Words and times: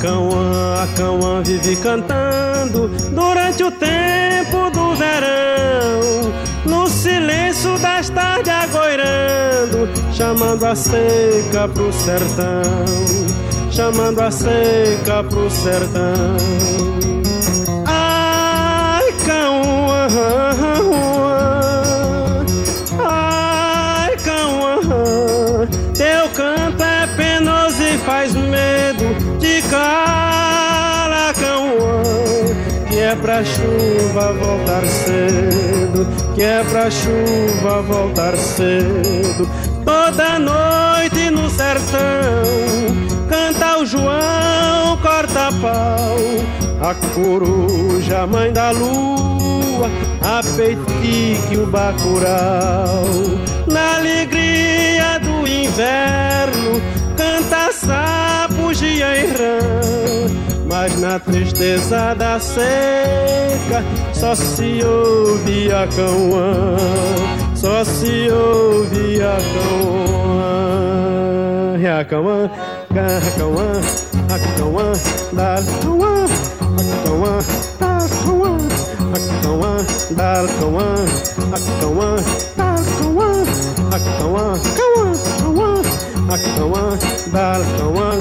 Cauã 0.00 1.42
vive 1.42 1.76
cantando 1.76 2.88
durante 3.12 3.64
o 3.64 3.70
tempo 3.70 4.70
do 4.70 4.94
verão, 4.94 6.32
no 6.64 6.88
silêncio 6.88 7.78
das 7.78 8.08
tardes 8.10 8.52
agoirando, 8.52 9.88
chamando 10.12 10.64
a 10.64 10.74
seca 10.74 11.68
pro 11.72 11.92
sertão, 11.92 12.84
chamando 13.70 14.20
a 14.20 14.30
seca 14.30 15.24
pro 15.24 15.50
sertão. 15.50 16.36
Ai, 17.86 19.12
Cauã, 19.24 20.08
ai, 23.04 24.16
Cauã, 24.18 25.66
teu 25.94 26.28
canto 26.34 26.82
é 26.82 27.06
penoso 27.16 27.82
e 27.82 27.98
faz 27.98 28.34
Calacauã, 29.70 31.32
que 32.88 32.98
é 32.98 33.14
pra 33.16 33.44
chuva 33.44 34.32
voltar 34.32 34.84
cedo, 34.86 36.06
que 36.34 36.42
é 36.42 36.64
pra 36.64 36.90
chuva 36.90 37.82
voltar 37.82 38.36
cedo. 38.36 39.48
Toda 39.84 40.38
noite 40.38 41.30
no 41.30 41.48
sertão, 41.50 42.96
canta 43.28 43.78
o 43.78 43.86
João 43.86 44.66
corta-pau, 45.06 46.16
a 46.80 46.94
coruja, 47.14 48.26
mãe 48.26 48.52
da 48.52 48.70
lua, 48.70 49.88
a 50.20 50.42
peitique, 50.56 51.56
o 51.56 51.66
bacurau. 51.66 53.04
Na 53.70 53.96
alegria 53.96 55.18
do 55.20 55.46
inverno, 55.46 56.25
sapugia 58.76 59.16
e 59.16 59.26
rã, 59.28 59.58
mas 60.68 61.00
na 61.00 61.18
tristeza 61.18 62.14
da 62.14 62.38
seca 62.38 63.82
só 64.12 64.34
se 64.34 64.82
ouvia 64.84 65.88
cauã, 65.96 66.76
só 67.54 67.82
se 67.84 68.28
ouvia 68.30 69.36
cauã. 69.54 70.56
E 71.78 72.04
cauã, 72.04 72.50
cauã, 72.92 73.20
cauã, 73.38 73.72
da 74.26 74.38
cauã, 74.58 74.92
cauã, 75.32 75.32
da 75.32 75.62
cauã, 75.82 76.14
cauã, 77.04 77.34
da 77.80 77.92
cauã, 78.24 78.58
cauã, 79.42 79.72
da 80.10 80.46
cauã, 80.60 80.88
a 81.52 81.58
cauã, 81.80 82.10
cauã, 84.18 84.46
cauã, 84.76 84.95
a 86.28 86.38
cauã, 86.38 88.16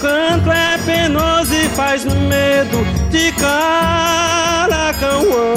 canto 0.00 0.50
é 0.50 0.78
penoso 0.78 1.54
e 1.54 1.68
faz 1.70 2.04
medo 2.04 2.84
de 3.10 3.32
cara, 3.32 4.94
cauã, 4.94 5.54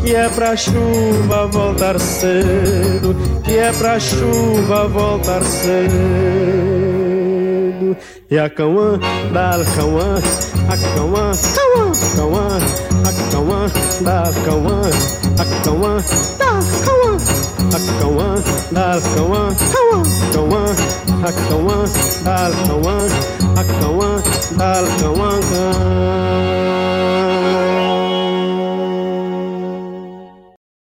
que 0.00 0.14
é 0.14 0.28
pra 0.28 0.56
chuva 0.56 1.46
voltar 1.46 1.98
cedo, 1.98 3.16
que 3.44 3.56
é 3.56 3.72
pra 3.72 3.98
chuva 3.98 4.88
voltar 4.88 5.42
cedo. 5.42 5.80
E 8.30 8.38
a 8.38 8.48
cauã, 8.48 8.98
da 9.32 9.58
cauã, 9.74 10.14
a 10.68 10.76
cauã, 10.94 11.32
cauã, 11.56 11.92
cauã, 12.16 12.58
a 13.04 13.12
cauã, 13.32 13.66
da 14.02 14.22
cauã, 14.44 14.80
a 15.36 15.44
cauã, 15.64 15.96
da 16.38 16.60
cauã, 16.84 17.16
a 17.72 17.78
cauã, 18.00 18.34
da 18.70 19.00
cauã, 19.10 19.10
cauã, 19.16 19.56
cauã, 19.72 20.29